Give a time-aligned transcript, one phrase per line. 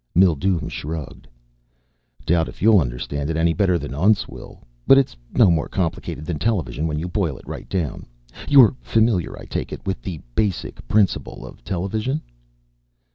[0.15, 1.27] Mildume shrugged.
[2.25, 4.63] "Doubt if you'll understand it any better than Untz will.
[4.87, 8.07] But it's no more complicated than television when you boil it right down.
[8.49, 12.23] You're familiar, I take it, with the basic principle of television?"